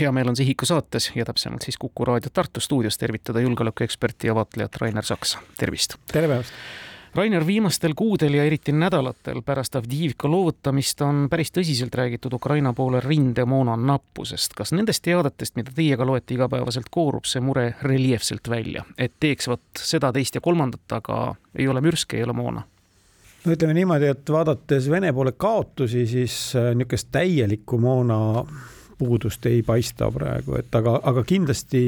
hea 0.00 0.12
meel 0.12 0.28
on 0.28 0.36
Sihiku 0.36 0.66
saates 0.66 1.12
ja 1.14 1.24
täpsemalt 1.24 1.62
siis 1.62 1.76
Kuku 1.78 2.04
raadio 2.04 2.30
Tartu 2.32 2.60
stuudios 2.60 2.98
tervitada 2.98 3.40
julgeolekueksperti 3.40 4.26
ja 4.26 4.34
vaatlejat 4.34 4.76
Rainer 4.76 5.04
Saksa, 5.04 5.38
tervist! 5.58 5.94
tere 6.12 6.28
päevast! 6.28 6.52
Rainer, 7.14 7.46
viimastel 7.46 7.92
kuudel 7.94 8.34
ja 8.34 8.44
eriti 8.44 8.72
nädalatel 8.72 9.42
pärast 9.46 9.76
Avdiivka 9.76 10.28
loovutamist 10.28 11.00
on 11.06 11.28
päris 11.30 11.52
tõsiselt 11.54 11.94
räägitud 11.94 12.34
Ukraina 12.34 12.72
poole 12.72 13.00
rindemoona 13.00 13.76
nappusest. 13.76 14.54
kas 14.54 14.72
nendest 14.72 15.02
teadetest, 15.02 15.54
mida 15.56 15.70
teiega 15.74 16.06
loete 16.06 16.34
igapäevaselt, 16.34 16.90
koorub 16.90 17.24
see 17.24 17.40
mure 17.40 17.74
reljeefselt 17.82 18.50
välja, 18.50 18.82
et 18.98 19.14
teeks 19.20 19.48
vot 19.48 19.62
seda, 19.78 20.12
teist 20.12 20.34
ja 20.34 20.40
kolmandat, 20.40 20.90
aga 20.92 21.34
ei 21.54 21.68
ole 21.68 21.80
mürske, 21.80 22.16
ei 22.18 22.26
ole 22.26 22.32
moona? 22.32 22.66
no 23.44 23.52
ütleme 23.52 23.78
niimoodi, 23.78 24.10
et 24.10 24.30
vaadates 24.30 24.90
Vene 24.90 25.12
poole 25.12 25.32
kaotusi, 25.38 26.06
siis 26.06 26.56
äh, 26.56 26.72
niisugust 26.74 27.12
täielikku 27.14 27.78
moona 27.78 28.18
puudust 28.98 29.46
ei 29.46 29.62
paista 29.62 30.10
praegu, 30.12 30.58
et 30.58 30.74
aga, 30.74 30.98
aga 31.02 31.24
kindlasti 31.26 31.82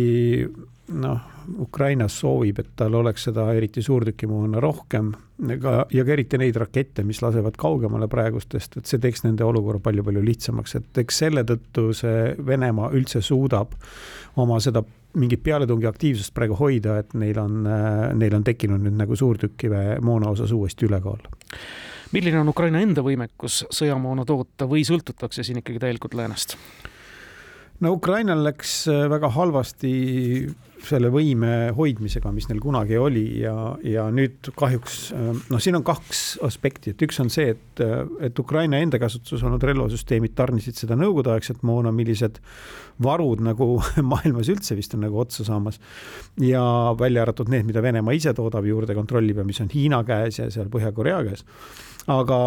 noh, 0.88 1.20
Ukrainas 1.58 2.18
soovib, 2.20 2.58
et 2.58 2.72
tal 2.78 2.94
oleks 2.98 3.28
seda 3.28 3.46
eriti 3.54 3.82
suurtükimoona 3.82 4.60
rohkem, 4.62 5.12
ega 5.50 5.78
ja 5.92 6.04
ka 6.04 6.14
eriti 6.14 6.38
neid 6.40 6.58
rakette, 6.58 7.04
mis 7.06 7.22
lasevad 7.22 7.58
kaugemale 7.58 8.08
praegustest, 8.10 8.78
et 8.80 8.90
see 8.90 9.02
teeks 9.02 9.24
nende 9.26 9.46
olukorra 9.46 9.80
palju-palju 9.82 10.22
lihtsamaks, 10.26 10.76
et 10.80 11.02
eks 11.04 11.22
selle 11.24 11.46
tõttu 11.46 11.88
see 11.96 12.34
Venemaa 12.46 12.90
üldse 12.96 13.22
suudab 13.22 13.74
oma 14.42 14.60
seda 14.60 14.82
mingit 15.16 15.42
pealetungi 15.42 15.88
aktiivsust 15.88 16.34
praegu 16.36 16.58
hoida, 16.58 16.98
et 17.00 17.14
neil 17.16 17.38
on, 17.40 17.62
neil 18.18 18.34
on 18.36 18.44
tekkinud 18.44 18.82
nüüd 18.84 18.98
nagu 18.98 19.16
suurtükiväe 19.16 20.00
moona 20.04 20.34
osas 20.34 20.52
uuesti 20.52 20.88
ülekaal 20.90 21.22
milline 22.12 22.38
on 22.40 22.48
Ukraina 22.52 22.80
enda 22.84 23.02
võimekus 23.02 23.64
sõjamoona 23.74 24.24
toota 24.28 24.68
või 24.70 24.84
sõltutakse 24.86 25.42
siin 25.46 25.62
ikkagi 25.62 25.82
täielikult 25.82 26.14
läänest? 26.14 26.56
No 27.84 27.92
Ukrainal 27.96 28.44
läks 28.46 28.86
äh, 28.88 29.04
väga 29.10 29.30
halvasti 29.34 29.92
selle 30.86 31.08
võime 31.10 31.72
hoidmisega, 31.74 32.30
mis 32.34 32.46
neil 32.50 32.60
kunagi 32.62 32.98
oli 33.00 33.24
ja, 33.40 33.54
ja 33.84 34.06
nüüd 34.14 34.50
kahjuks 34.56 34.98
äh, 35.16 35.30
noh, 35.50 35.62
siin 35.62 35.78
on 35.78 35.84
kaks 35.86 36.22
aspekti, 36.46 36.92
et 36.94 37.04
üks 37.06 37.18
on 37.22 37.30
see, 37.32 37.54
et, 37.56 37.82
äh, 37.84 38.04
et 38.28 38.38
Ukraina 38.38 38.80
enda 38.82 39.00
käsutuses 39.02 39.44
olnud 39.46 39.64
relvasüsteemid 39.66 40.36
tarnisid 40.38 40.78
seda 40.78 40.98
nõukogudeaegset 41.00 41.64
moona, 41.66 41.92
millised 41.96 42.40
varud 43.02 43.42
nagu 43.44 43.74
maailmas 44.12 44.52
üldse 44.52 44.78
vist 44.78 44.94
on 44.96 45.04
nagu 45.06 45.20
otsa 45.20 45.46
saamas. 45.48 45.80
ja 46.40 46.62
välja 46.98 47.26
arvatud 47.26 47.50
need, 47.52 47.66
mida 47.68 47.82
Venemaa 47.84 48.16
ise 48.16 48.34
toodab 48.36 48.66
juurde, 48.68 48.96
kontrollib 48.96 49.42
ja 49.42 49.48
mis 49.48 49.60
on 49.64 49.72
Hiina 49.72 50.02
käes 50.06 50.40
ja 50.40 50.48
seal 50.52 50.72
Põhja-Korea 50.72 51.22
käes 51.26 51.44
aga, 52.06 52.38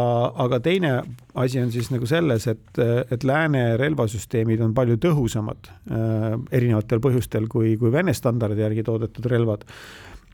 aga 0.45 0.59
teine 0.63 0.91
asi 1.39 1.59
on 1.61 1.71
siis 1.71 1.89
nagu 1.91 2.07
selles, 2.09 2.47
et, 2.51 2.81
et 3.11 3.23
lääne 3.27 3.63
relvasüsteemid 3.79 4.61
on 4.63 4.75
palju 4.75 4.99
tõhusamad 5.03 5.71
äh, 5.71 6.35
erinevatel 6.55 7.01
põhjustel 7.03 7.49
kui, 7.51 7.75
kui 7.79 7.91
Vene 7.91 8.15
standardi 8.15 8.63
järgi 8.63 8.85
toodetud 8.87 9.27
relvad. 9.31 9.65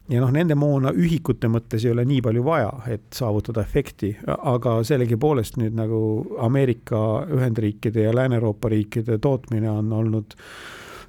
Ja 0.09 0.19
noh, 0.21 0.29
nende 0.29 0.53
moona 0.53 0.91
ühikute 0.93 1.49
mõttes 1.49 1.81
ei 1.81 1.89
ole 1.95 2.03
nii 2.05 2.21
palju 2.21 2.43
vaja, 2.45 2.69
et 2.93 3.07
saavutada 3.17 3.63
efekti, 3.65 4.11
aga 4.29 4.77
sellegipoolest 4.85 5.57
nüüd 5.57 5.73
nagu 5.73 5.99
Ameerika 6.45 6.99
Ühendriikide 7.25 8.05
ja 8.05 8.13
Lääne-Euroopa 8.13 8.69
riikide 8.69 9.17
tootmine 9.17 9.71
on 9.71 9.89
olnud 9.97 10.37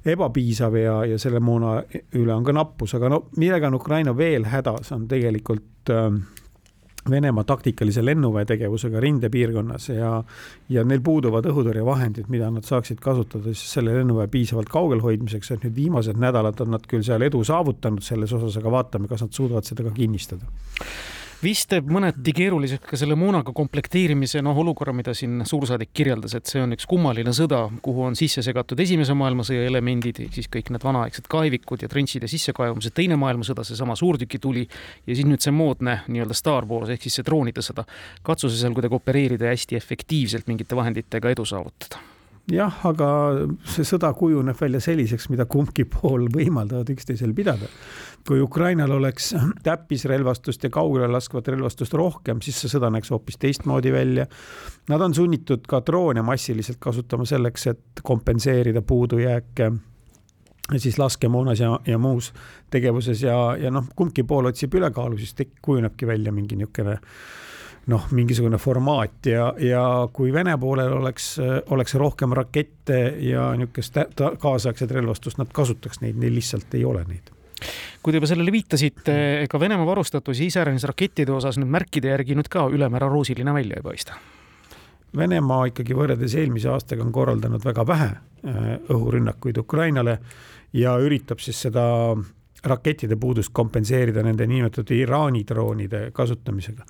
ebapiisav 0.07 0.79
ja, 0.81 0.95
ja 1.05 1.19
selle 1.21 1.41
moona 1.43 1.75
üle 2.17 2.33
on 2.33 2.47
ka 2.47 2.55
nappus, 2.57 2.95
aga 2.97 3.11
no 3.13 3.21
millega 3.37 3.69
on 3.69 3.77
Ukraina 3.77 4.15
veel 4.17 4.49
hädas, 4.49 4.89
on 4.95 5.05
tegelikult 5.11 5.93
äh, 5.93 6.09
Venemaa 7.09 7.43
taktikalise 7.47 8.03
lennuväe 8.05 8.45
tegevusega 8.45 8.99
rindepiirkonnas 9.03 9.89
ja, 9.89 10.11
ja 10.69 10.83
neil 10.87 11.03
puuduvad 11.03 11.47
õhutõrjevahendid, 11.51 12.29
mida 12.33 12.49
nad 12.53 12.67
saaksid 12.67 13.01
kasutada 13.03 13.53
siis 13.53 13.77
selle 13.77 13.95
lennuväe 13.95 14.27
piisavalt 14.31 14.71
kaugel 14.71 15.03
hoidmiseks, 15.05 15.51
et 15.55 15.67
nüüd 15.67 15.75
viimased 15.77 16.19
nädalad 16.21 16.59
on 16.65 16.75
nad 16.75 16.87
küll 16.89 17.05
seal 17.07 17.23
edu 17.27 17.43
saavutanud 17.47 18.03
selles 18.05 18.33
osas, 18.37 18.57
aga 18.59 18.73
vaatame, 18.79 19.07
kas 19.11 19.25
nad 19.25 19.35
suudavad 19.35 19.67
seda 19.67 19.87
ka 19.87 19.95
kinnistada 19.95 20.49
vist 21.43 21.69
teeb 21.69 21.89
mõneti 21.93 22.33
keeruliseks 22.35 22.87
ka 22.89 22.97
selle 22.99 23.15
moonaga 23.19 23.53
komplekteerimise 23.55 24.41
noh, 24.45 24.57
olukorra, 24.57 24.93
mida 24.95 25.13
siin 25.17 25.43
suursaadik 25.45 25.91
kirjeldas, 25.95 26.33
et 26.37 26.49
see 26.49 26.63
on 26.63 26.73
üks 26.73 26.87
kummaline 26.89 27.33
sõda, 27.35 27.63
kuhu 27.85 28.07
on 28.07 28.17
sisse 28.17 28.41
segatud 28.45 28.79
Esimese 28.81 29.13
maailmasõja 29.17 29.67
elemendid, 29.69 30.23
ehk 30.25 30.37
siis 30.39 30.49
kõik 30.53 30.71
need 30.73 30.85
vanaaegsed 30.87 31.29
kaevikud 31.31 31.85
ja 31.85 31.91
trentšid 31.91 32.25
ja 32.25 32.31
sissekaevumised, 32.31 32.95
Teine 32.97 33.19
maailmasõda, 33.21 33.65
seesama 33.67 33.95
suurtükituli 33.99 34.65
ja 34.65 35.13
siis 35.13 35.27
nüüd 35.29 35.43
see 35.45 35.53
moodne 35.53 35.99
nii-öelda 36.07 36.37
Star 36.37 36.65
Wars 36.65 36.89
ehk 36.93 37.05
siis 37.05 37.19
see 37.19 37.27
droonide 37.27 37.61
sõda. 37.65 37.85
katsuse 38.25 38.57
seal 38.57 38.73
kuidagi 38.73 38.97
opereerida 38.97 39.49
ja 39.49 39.55
hästi 39.55 39.77
efektiivselt 39.77 40.47
mingite 40.49 40.75
vahenditega 40.75 41.35
edu 41.35 41.45
saavutada 41.45 42.16
jah, 42.51 42.77
aga 42.87 43.07
see 43.67 43.85
sõda 43.87 44.11
kujuneb 44.17 44.57
välja 44.59 44.79
selliseks, 44.83 45.27
mida 45.33 45.45
kumbki 45.49 45.87
pool 45.91 46.27
võimaldavad 46.33 46.89
üksteisel 46.93 47.33
pidada. 47.35 47.67
kui 48.27 48.41
Ukrainal 48.43 48.91
oleks 48.91 49.29
täppisrelvastust 49.63 50.63
ja 50.63 50.69
kaugele 50.69 51.07
laskvat 51.07 51.47
relvastust 51.47 51.93
rohkem, 51.95 52.41
siis 52.43 52.57
see 52.59 52.71
sõda 52.73 52.89
näeks 52.91 53.11
hoopis 53.13 53.39
teistmoodi 53.39 53.91
välja. 53.91 54.25
Nad 54.89 55.01
on 55.01 55.13
sunnitud 55.15 55.63
ka 55.67 55.79
droone 55.79 56.21
massiliselt 56.21 56.77
kasutama 56.79 57.25
selleks, 57.25 57.67
et 57.67 58.03
kompenseerida 58.03 58.81
puudujääke 58.81 59.71
siis 60.75 60.97
laskemoonas 60.99 61.59
ja, 61.59 61.79
ja 61.87 61.97
muus 61.97 62.33
tegevuses 62.69 63.21
ja, 63.23 63.55
ja 63.55 63.71
noh, 63.71 63.87
kumbki 63.95 64.23
pool 64.27 64.49
otsib 64.51 64.75
ülekaalu, 64.75 65.17
siis 65.17 65.35
tek-, 65.37 65.55
kujunebki 65.63 66.07
välja 66.07 66.31
mingi 66.35 66.59
niisugune 66.59 66.97
noh, 67.87 68.07
mingisugune 68.11 68.59
formaat 68.59 69.29
ja, 69.31 69.47
ja 69.63 69.83
kui 70.13 70.33
Vene 70.33 70.57
poolel 70.59 70.91
oleks, 70.99 71.37
oleks 71.71 71.95
rohkem 71.95 72.35
rakette 72.35 72.99
ja 73.23 73.49
niisugust 73.57 73.99
kaasaegset 74.39 74.91
relvastust, 74.91 75.39
nad 75.39 75.51
kasutaks 75.53 76.03
neid, 76.03 76.19
neil 76.19 76.35
lihtsalt 76.35 76.75
ei 76.77 76.85
ole 76.85 77.05
neid 77.07 77.33
kui 78.03 78.13
te 78.13 78.19
juba 78.21 78.27
sellele 78.29 78.53
viitasite, 78.53 79.13
ega 79.43 79.59
Venemaa 79.59 79.87
varustatus 79.89 80.39
iseäranis 80.45 80.85
rakettide 80.87 81.33
osas 81.33 81.57
nüüd 81.59 81.71
märkide 81.73 82.13
järgi 82.13 82.37
nüüd 82.37 82.49
ka 82.53 82.67
ülemäära 82.71 83.09
roosiline 83.11 83.53
välja 83.55 83.79
ei 83.79 83.83
paista? 83.83 84.17
Venemaa 85.17 85.65
ikkagi 85.71 85.95
võrreldes 85.97 86.35
eelmise 86.37 86.69
aastaga 86.71 87.05
on 87.05 87.11
korraldanud 87.15 87.63
väga 87.65 87.85
vähe 87.87 88.09
äh, 88.13 88.69
õhurünnakuid 88.93 89.57
Ukrainale 89.59 90.19
ja 90.75 90.97
üritab 91.01 91.41
siis 91.43 91.59
seda 91.65 91.87
rakettide 92.63 93.15
puudust 93.15 93.49
kompenseerida 93.53 94.23
nende 94.23 94.47
niinimetatud 94.47 94.91
Iraani 94.95 95.43
droonide 95.47 96.11
kasutamisega. 96.13 96.85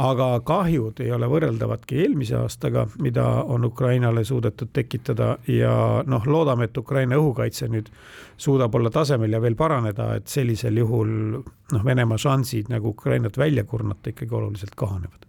aga 0.00 0.26
kahjud 0.46 1.00
ei 1.04 1.10
ole 1.12 1.26
võrreldavadki 1.28 1.98
eelmise 2.00 2.36
aastaga, 2.38 2.86
mida 3.04 3.24
on 3.42 3.64
Ukrainale 3.64 4.24
suudetud 4.24 4.70
tekitada 4.72 5.36
ja 5.46 6.02
noh, 6.06 6.26
loodame, 6.26 6.70
et 6.70 6.78
Ukraina 6.78 7.18
õhukaitse 7.20 7.68
nüüd 7.68 7.90
suudab 8.36 8.74
olla 8.74 8.90
tasemel 8.90 9.32
ja 9.32 9.40
veel 9.42 9.58
paraneda, 9.58 10.14
et 10.16 10.28
sellisel 10.28 10.78
juhul 10.80 11.10
noh, 11.40 11.84
Venemaa 11.84 12.18
šansid 12.18 12.70
nagu 12.72 12.94
Ukrainat 12.94 13.38
välja 13.38 13.64
kurnata 13.64 14.14
ikkagi 14.14 14.34
oluliselt 14.34 14.74
kahanevad 14.76 15.28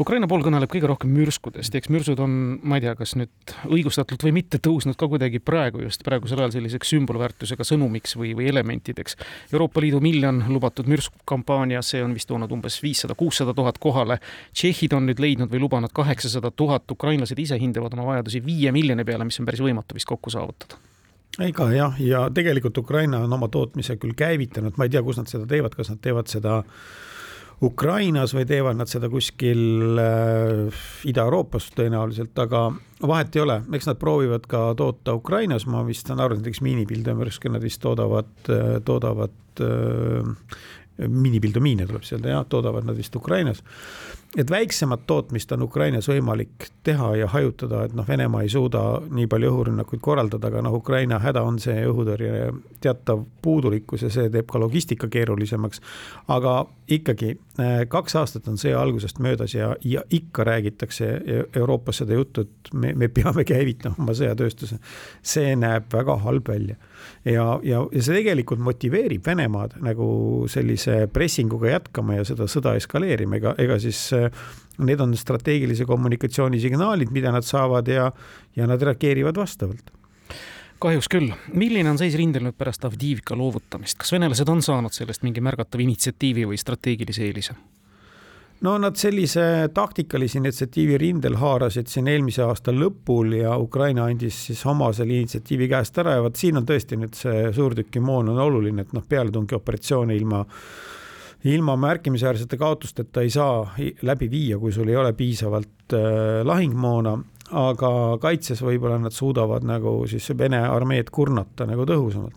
Ukraina 0.00 0.24
pool 0.24 0.40
kõneleb 0.40 0.70
kõige 0.72 0.88
rohkem 0.88 1.10
mürskudest, 1.12 1.74
eks 1.76 1.90
mürsud 1.92 2.20
on, 2.24 2.32
ma 2.64 2.78
ei 2.78 2.84
tea, 2.86 2.94
kas 2.96 3.10
nüüd 3.20 3.52
õigustatult 3.68 4.22
või 4.24 4.32
mitte, 4.38 4.56
tõusnud 4.64 4.96
ka 4.96 5.08
kuidagi 5.12 5.42
praegu 5.44 5.82
just 5.82 6.00
praegusel 6.06 6.40
ajal 6.40 6.54
selliseks 6.54 6.94
sümbolväärtusega 6.94 7.66
sõnumiks 7.68 8.16
või, 8.16 8.30
või 8.38 8.48
elementideks. 8.48 9.18
Euroopa 9.52 9.82
Liidu 9.84 10.00
miljon 10.00 10.40
lubatud 10.48 10.88
mürskkampaania, 10.88 11.82
see 11.84 12.00
on 12.00 12.14
vist 12.16 12.30
toonud 12.30 12.52
umbes 12.56 12.78
viissada, 12.80 13.16
kuussada 13.18 13.52
tuhat 13.56 13.76
kohale. 13.82 14.16
tšehhid 14.54 14.96
on 14.96 15.04
nüüd 15.10 15.20
leidnud 15.20 15.52
või 15.52 15.60
lubanud 15.66 15.92
kaheksasada 15.92 16.48
tuhat, 16.50 16.88
ukrainlased 16.90 17.38
ise 17.38 17.60
hindavad 17.60 17.92
oma 17.92 18.08
vajadusi 18.14 18.40
viie 18.40 18.72
miljoni 18.72 19.04
peale, 19.04 19.28
mis 19.28 19.40
on 19.40 19.50
päris 19.50 19.60
võimatu 19.60 19.98
vist 19.98 20.08
kokku 20.08 20.32
saavutada 20.32 20.80
ega 21.40 21.68
jah, 21.72 22.00
ja 22.02 22.24
tegelikult 22.34 22.78
Ukraina 22.78 23.20
on 23.24 23.32
oma 23.32 23.48
tootmise 23.48 23.94
küll 24.00 24.16
käivitanud, 24.16 24.74
ma 24.76 24.88
ei 24.88 24.90
tea, 24.90 25.02
kus 25.04 25.20
nad 25.20 25.28
seda 25.30 25.46
teevad, 25.48 25.76
kas 25.78 25.92
nad 25.92 26.00
teevad 26.02 26.28
seda 26.28 26.56
äh, 26.58 26.74
Ukrainas 27.62 28.32
või 28.32 28.46
teevad 28.48 28.78
nad 28.78 28.88
seda 28.88 29.10
kuskil 29.12 29.98
äh, 30.00 30.84
Ida-Euroopas 31.10 31.68
tõenäoliselt, 31.76 32.32
aga 32.40 32.70
vahet 33.04 33.36
ei 33.36 33.42
ole, 33.44 33.58
eks 33.76 33.90
nad 33.90 34.00
proovivad 34.00 34.46
ka 34.48 34.70
toota 34.78 35.14
Ukrainas, 35.18 35.66
ma 35.68 35.82
vist 35.84 36.08
saan 36.08 36.22
aru, 36.24 36.38
näiteks 36.40 36.62
miinipildumürske 36.64 37.52
nad 37.52 37.64
vist 37.64 37.82
toodavad, 37.84 38.32
äh, 38.48 38.78
toodavad 38.84 39.36
miinipildumiine 41.08 41.86
tuleb 41.86 42.04
sealt 42.06 42.26
jah, 42.28 42.44
toodavad 42.48 42.84
nad 42.84 42.96
vist 42.96 43.16
Ukrainas 43.16 43.62
et 44.36 44.50
väiksemat 44.50 45.00
tootmist 45.06 45.52
on 45.52 45.62
Ukrainas 45.62 46.06
võimalik 46.08 46.68
teha 46.86 47.08
ja 47.18 47.26
hajutada, 47.32 47.82
et 47.84 47.94
noh, 47.98 48.06
Venemaa 48.08 48.44
ei 48.46 48.50
suuda 48.52 48.82
nii 49.10 49.26
palju 49.30 49.50
õhurünnakuid 49.50 50.02
korraldada, 50.02 50.52
aga 50.52 50.62
noh, 50.62 50.76
Ukraina 50.78 51.18
häda 51.18 51.42
on 51.42 51.58
see 51.62 51.82
õhutõrje 51.88 52.52
teatav 52.82 53.24
puudulikkus 53.42 54.06
ja 54.06 54.10
see 54.14 54.30
teeb 54.30 54.46
ka 54.50 54.62
logistika 54.62 55.08
keerulisemaks. 55.10 55.82
aga 56.28 56.54
ikkagi 56.90 57.32
äh, 57.58 57.82
kaks 57.88 58.16
aastat 58.16 58.46
on 58.48 58.58
sõja 58.58 58.78
algusest 58.80 59.18
möödas 59.18 59.54
ja, 59.54 59.74
ja 59.84 60.02
ikka 60.10 60.44
räägitakse 60.44 61.10
Euroopas 61.56 62.02
seda 62.02 62.14
juttu, 62.14 62.46
et 62.46 62.72
me, 62.74 62.94
me 62.94 63.08
peame 63.08 63.44
käivitama 63.52 63.98
oma 63.98 64.14
sõjatööstuse. 64.14 64.78
see 65.22 65.56
näeb 65.56 65.90
väga 65.92 66.16
halb 66.22 66.48
välja 66.48 66.76
ja, 67.24 67.58
ja, 67.62 67.82
ja 67.92 68.02
see 68.02 68.20
tegelikult 68.20 68.62
motiveerib 68.62 69.26
Venemaad 69.26 69.76
nagu 69.84 70.46
sellise 70.50 70.89
pressinguga 71.12 71.74
jätkama 71.74 72.18
ja 72.18 72.26
seda 72.28 72.48
sõda 72.50 72.74
eskaleerima, 72.78 73.38
ega, 73.40 73.54
ega 73.60 73.78
siis 73.82 74.08
need 74.80 75.00
on 75.00 75.14
strateegilise 75.18 75.86
kommunikatsiooni 75.88 76.60
signaalid, 76.62 77.12
mida 77.14 77.32
nad 77.34 77.46
saavad 77.46 77.88
ja, 77.88 78.10
ja 78.56 78.68
nad 78.70 78.82
reageerivad 78.82 79.40
vastavalt 79.40 79.92
kahjuks 80.80 81.10
küll. 81.12 81.32
milline 81.52 81.90
on 81.92 81.98
seis 82.00 82.14
rindel 82.16 82.46
nüüd 82.46 82.56
pärast 82.58 82.86
Avdiivka 82.88 83.36
loovutamist, 83.36 83.98
kas 84.00 84.14
venelased 84.14 84.48
on 84.48 84.62
saanud 84.64 84.94
sellest 84.96 85.26
mingi 85.26 85.42
märgatava 85.44 85.84
initsiatiivi 85.84 86.46
või 86.48 86.60
strateegilise 86.60 87.26
eelise? 87.26 87.56
No 88.60 88.76
nad 88.78 88.96
sellise 89.00 89.42
taktikalise 89.74 90.38
initsiatiivi 90.40 90.98
rindel 91.00 91.38
haarasid 91.40 91.88
siin 91.88 92.10
eelmise 92.12 92.44
aasta 92.44 92.74
lõpul 92.76 93.38
ja 93.38 93.56
Ukraina 93.58 94.04
andis 94.10 94.36
siis 94.50 94.60
oma 94.68 94.90
selle 94.96 95.16
initsiatiivi 95.16 95.68
käest 95.70 95.98
ära 96.02 96.18
ja 96.18 96.24
vot 96.26 96.36
siin 96.36 96.60
on 96.60 96.68
tõesti 96.68 96.98
nüüd 97.00 97.16
see 97.16 97.50
suurtükimoon 97.56 98.32
on 98.34 98.40
oluline, 98.44 98.84
et 98.84 98.92
noh, 98.96 99.06
pealetungioperatsioone 99.08 100.16
ilma 100.16 100.44
ilma 101.50 101.76
märkimisväärsete 101.80 102.58
kaotusteta 102.60 103.22
ei 103.24 103.30
saa 103.32 103.62
läbi 104.04 104.28
viia, 104.30 104.58
kui 104.60 104.72
sul 104.76 104.90
ei 104.92 104.96
ole 105.00 105.14
piisavalt 105.16 105.94
äh, 105.96 106.42
lahingmoona, 106.44 107.14
aga 107.56 107.92
kaitses 108.20 108.60
võib-olla 108.62 108.98
nad 109.00 109.16
suudavad 109.16 109.64
nagu 109.64 110.02
siis 110.10 110.28
Vene 110.36 110.60
armeed 110.68 111.08
kurnata 111.10 111.64
nagu 111.66 111.88
tõhusamalt 111.88 112.36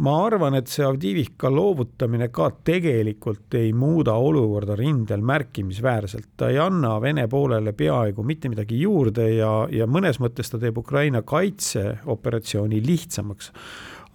ma 0.00 0.14
arvan, 0.24 0.56
et 0.56 0.70
see 0.70 0.84
Avdivika 0.86 1.50
loovutamine 1.52 2.30
ka 2.32 2.48
tegelikult 2.64 3.54
ei 3.58 3.72
muuda 3.76 4.14
olukorda 4.16 4.76
rindel 4.78 5.22
märkimisväärselt, 5.26 6.32
ta 6.40 6.48
ei 6.48 6.58
anna 6.62 6.96
Vene 7.02 7.26
poolele 7.28 7.74
peaaegu 7.76 8.24
mitte 8.24 8.48
midagi 8.52 8.80
juurde 8.80 9.28
ja, 9.34 9.52
ja 9.72 9.86
mõnes 9.86 10.20
mõttes 10.22 10.52
ta 10.52 10.60
teeb 10.60 10.80
Ukraina 10.80 11.22
kaitseoperatsiooni 11.22 12.80
lihtsamaks. 12.86 13.52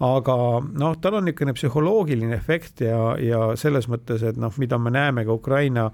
Aga 0.05 0.35
noh, 0.75 0.97
tal 0.99 1.21
on 1.21 1.23
niisugune 1.23 1.53
psühholoogiline 1.55 2.35
efekt 2.35 2.81
ja, 2.83 3.13
ja 3.21 3.45
selles 3.55 3.87
mõttes, 3.87 4.25
et 4.27 4.35
noh, 4.41 4.51
mida 4.59 4.75
me 4.81 4.91
näeme 4.91 5.23
ka 5.23 5.37
Ukraina 5.37 5.85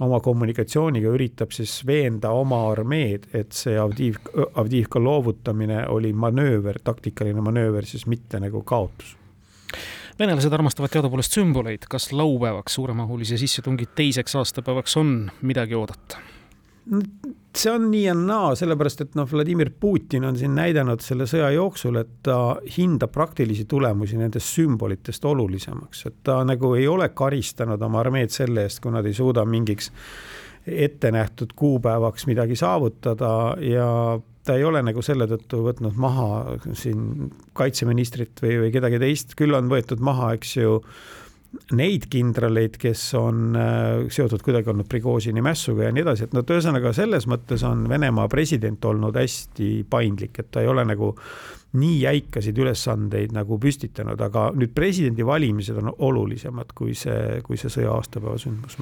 oma 0.00 0.22
kommunikatsiooniga 0.24 1.12
üritab 1.12 1.52
siis 1.52 1.82
veenda 1.84 2.32
oma 2.32 2.62
armeed, 2.70 3.28
et 3.36 3.52
see 3.52 3.76
Avdiivka, 3.76 4.48
Avdiivka 4.62 5.02
loovutamine 5.04 5.84
oli 5.92 6.14
manööver, 6.16 6.80
taktikaline 6.84 7.44
manööver, 7.44 7.84
siis 7.84 8.08
mitte 8.08 8.40
nagu 8.40 8.64
kaotus 8.64 9.18
venelased 10.18 10.52
armastavad 10.52 10.92
teadupoolest 10.92 11.38
sümboleid, 11.38 11.86
kas 11.88 12.10
laupäevaks 12.12 12.74
suuremahulise 12.74 13.38
sissetungi 13.40 13.88
teiseks 13.94 14.36
aastapäevaks 14.36 14.96
on 14.96 15.30
midagi 15.42 15.74
oodata? 15.74 16.20
see 17.56 17.70
on 17.70 17.90
nii 17.90 18.04
ja 18.04 18.14
naa, 18.16 18.54
sellepärast 18.58 19.04
et 19.04 19.16
noh, 19.18 19.28
Vladimir 19.32 19.70
Putin 19.80 20.24
on 20.24 20.36
siin 20.38 20.54
näidanud 20.56 21.02
selle 21.04 21.26
sõja 21.30 21.50
jooksul, 21.54 22.00
et 22.00 22.12
ta 22.26 22.56
hindab 22.76 23.12
praktilisi 23.14 23.66
tulemusi 23.70 24.18
nendest 24.18 24.56
sümbolitest 24.56 25.24
olulisemaks, 25.28 26.04
et 26.08 26.20
ta 26.26 26.40
nagu 26.46 26.72
ei 26.78 26.88
ole 26.88 27.10
karistanud 27.14 27.82
oma 27.82 28.00
armeed 28.02 28.32
selle 28.34 28.66
eest, 28.66 28.80
kui 28.82 28.94
nad 28.94 29.06
ei 29.06 29.14
suuda 29.14 29.44
mingiks 29.46 29.90
ette 30.66 31.10
nähtud 31.10 31.54
kuupäevaks 31.56 32.26
midagi 32.26 32.56
saavutada 32.56 33.56
ja 33.64 33.88
ta 34.44 34.56
ei 34.56 34.64
ole 34.64 34.82
nagu 34.84 35.02
selle 35.04 35.26
tõttu 35.30 35.62
võtnud 35.66 35.96
maha 36.00 36.58
siin 36.78 37.30
kaitseministrit 37.56 38.40
või, 38.42 38.56
või 38.64 38.74
kedagi 38.74 39.00
teist, 39.02 39.34
küll 39.38 39.56
on 39.56 39.68
võetud 39.72 40.02
maha, 40.04 40.32
eks 40.38 40.56
ju, 40.56 40.78
neid 41.74 42.06
kindraleid, 42.10 42.76
kes 42.80 43.02
on 43.18 43.56
äh, 43.58 44.08
seotud 44.12 44.42
kuidagi 44.46 44.70
olnud 44.70 44.88
Prigožini 44.90 45.42
mässuga 45.44 45.88
ja 45.88 45.94
nii 45.94 46.04
edasi, 46.04 46.26
et 46.26 46.36
et 46.38 46.52
ühesõnaga 46.54 46.92
selles 46.96 47.26
mõttes 47.30 47.64
on 47.66 47.86
Venemaa 47.90 48.28
president 48.30 48.84
olnud 48.84 49.18
hästi 49.18 49.70
paindlik, 49.90 50.38
et 50.38 50.50
ta 50.54 50.62
ei 50.62 50.70
ole 50.70 50.84
nagu 50.86 51.14
nii 51.80 52.00
jäikasid 52.02 52.58
ülesandeid 52.58 53.34
nagu 53.34 53.58
püstitanud, 53.62 54.20
aga 54.22 54.50
nüüd 54.56 54.74
presidendivalimised 54.74 55.78
on 55.82 55.92
olulisemad 55.98 56.74
kui 56.74 56.96
see, 56.98 57.40
kui 57.46 57.58
see 57.60 57.70
sõja 57.70 57.94
aastapäeva 57.94 58.38
sündmus, 58.42 58.78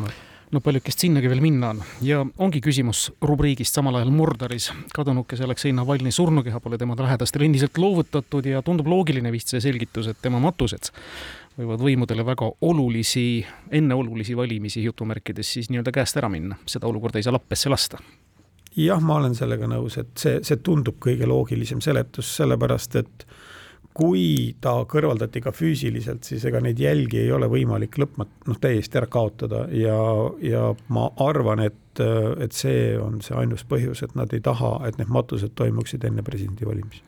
no 0.52 0.62
paljukest 0.64 1.04
sinnagi 1.04 1.28
veel 1.28 1.42
minna 1.44 1.74
on. 1.74 1.82
Ja 2.04 2.22
ongi 2.40 2.62
küsimus 2.64 3.08
rubriigist 3.20 3.76
samal 3.76 3.98
ajal 4.00 4.12
Murdaris. 4.14 4.70
kadunukese 4.94 5.44
Aleksei 5.44 5.74
Navalnõi 5.76 6.12
surnukeha 6.14 6.60
pole 6.64 6.78
tema 6.80 6.96
lähedastele 6.96 7.44
endiselt 7.44 7.76
loovutatud 7.78 8.46
ja 8.48 8.62
tundub 8.64 8.88
loogiline 8.88 9.32
vist 9.32 9.52
see 9.52 9.60
selgitus, 9.60 10.08
et 10.08 10.22
tema 10.22 10.40
matused 10.40 10.88
võivad 11.58 11.82
võimudele 11.82 12.24
väga 12.26 12.48
olulisi, 12.68 13.44
enneolulisi 13.74 14.36
valimisi 14.36 14.84
jutumärkides 14.84 15.52
siis 15.56 15.70
nii-öelda 15.72 15.92
käest 15.94 16.16
ära 16.20 16.30
minna, 16.30 16.58
seda 16.66 16.88
olukorda 16.90 17.18
ei 17.18 17.26
saa 17.26 17.34
lappesse 17.34 17.72
lasta. 17.72 18.00
Jah, 18.78 19.00
ma 19.02 19.16
olen 19.18 19.34
sellega 19.34 19.66
nõus, 19.66 19.96
et 19.98 20.12
see, 20.20 20.38
see 20.46 20.60
tundub 20.62 21.00
kõige 21.02 21.26
loogilisem 21.26 21.80
seletus, 21.82 22.30
sellepärast 22.38 22.98
et 23.00 23.26
kui 23.98 24.54
ta 24.62 24.76
kõrvaldati 24.86 25.40
ka 25.42 25.50
füüsiliselt, 25.50 26.22
siis 26.28 26.44
ega 26.46 26.60
neid 26.62 26.78
jälgi 26.78 27.24
ei 27.24 27.32
ole 27.34 27.48
võimalik 27.50 27.98
lõpmat-, 27.98 28.46
noh, 28.46 28.58
täiesti 28.62 29.00
ära 29.00 29.08
kaotada. 29.10 29.64
Ja, 29.74 29.98
ja 30.44 30.68
ma 30.94 31.08
arvan, 31.24 31.64
et, 31.66 32.02
et 32.38 32.54
see 32.54 32.92
on 33.02 33.18
see 33.24 33.34
ainus 33.40 33.66
põhjus, 33.66 34.04
et 34.06 34.14
nad 34.14 34.30
ei 34.36 34.44
taha, 34.44 34.76
et 34.86 35.00
need 35.00 35.10
matused 35.10 35.56
toimuksid 35.58 36.06
enne 36.06 36.22
presidendivalimisi. 36.22 37.02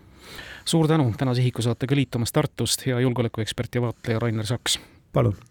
Suur 0.64 0.88
tänu 0.88 1.12
tänase 1.18 1.40
Ihiku 1.40 1.62
saatega 1.62 1.94
liitumast 1.94 2.34
Tartust, 2.34 2.86
hea 2.86 3.00
julgeolekuekspert 3.00 3.74
ja 3.74 3.82
vaatleja 3.82 4.18
Rainer 4.18 4.46
Saks! 4.46 4.80
palun! 5.12 5.50